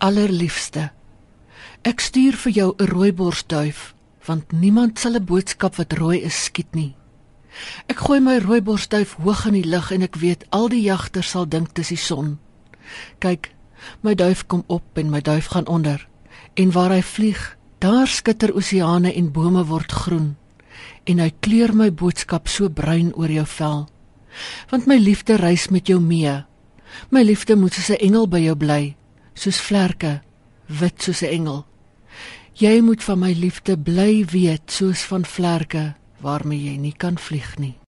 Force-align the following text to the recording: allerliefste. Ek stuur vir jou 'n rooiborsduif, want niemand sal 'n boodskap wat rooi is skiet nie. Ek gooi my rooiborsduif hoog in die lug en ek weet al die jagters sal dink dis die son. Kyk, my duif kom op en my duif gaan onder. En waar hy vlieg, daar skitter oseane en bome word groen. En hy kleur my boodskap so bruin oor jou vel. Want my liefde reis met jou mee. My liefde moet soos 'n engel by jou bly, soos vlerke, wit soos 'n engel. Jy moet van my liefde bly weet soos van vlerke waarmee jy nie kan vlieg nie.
allerliefste. 0.00 0.90
Ek 1.84 2.00
stuur 2.00 2.36
vir 2.36 2.52
jou 2.52 2.74
'n 2.76 2.86
rooiborsduif, 2.86 3.94
want 4.26 4.52
niemand 4.52 4.98
sal 4.98 5.14
'n 5.14 5.24
boodskap 5.24 5.76
wat 5.76 5.92
rooi 5.92 6.18
is 6.22 6.44
skiet 6.44 6.74
nie. 6.74 6.94
Ek 7.86 7.98
gooi 7.98 8.20
my 8.20 8.38
rooiborsduif 8.38 9.16
hoog 9.20 9.46
in 9.46 9.56
die 9.58 9.68
lug 9.68 9.90
en 9.90 10.02
ek 10.02 10.16
weet 10.16 10.44
al 10.50 10.68
die 10.68 10.82
jagters 10.82 11.30
sal 11.30 11.48
dink 11.48 11.74
dis 11.74 11.88
die 11.88 11.96
son. 11.96 12.38
Kyk, 13.18 13.54
my 14.00 14.14
duif 14.14 14.46
kom 14.46 14.64
op 14.66 14.98
en 14.98 15.10
my 15.10 15.20
duif 15.20 15.46
gaan 15.46 15.66
onder. 15.66 16.08
En 16.54 16.72
waar 16.72 16.90
hy 16.90 17.02
vlieg, 17.02 17.56
daar 17.78 18.08
skitter 18.08 18.54
oseane 18.54 19.14
en 19.14 19.32
bome 19.32 19.64
word 19.64 19.92
groen. 19.92 20.36
En 21.04 21.18
hy 21.18 21.32
kleur 21.40 21.74
my 21.74 21.90
boodskap 21.92 22.48
so 22.48 22.68
bruin 22.68 23.14
oor 23.14 23.30
jou 23.30 23.46
vel. 23.46 23.88
Want 24.70 24.86
my 24.86 24.96
liefde 24.96 25.36
reis 25.36 25.68
met 25.68 25.86
jou 25.86 26.00
mee. 26.00 26.44
My 27.10 27.22
liefde 27.22 27.56
moet 27.56 27.74
soos 27.74 27.90
'n 27.90 28.00
engel 28.00 28.28
by 28.28 28.38
jou 28.38 28.56
bly, 28.56 28.96
soos 29.34 29.60
vlerke, 29.60 30.20
wit 30.66 31.02
soos 31.02 31.22
'n 31.22 31.32
engel. 31.32 31.66
Jy 32.54 32.80
moet 32.80 33.04
van 33.04 33.18
my 33.18 33.32
liefde 33.32 33.78
bly 33.78 34.24
weet 34.24 34.70
soos 34.70 35.02
van 35.02 35.24
vlerke 35.24 35.94
waarmee 36.20 36.64
jy 36.64 36.76
nie 36.76 36.94
kan 36.96 37.18
vlieg 37.18 37.58
nie. 37.58 37.76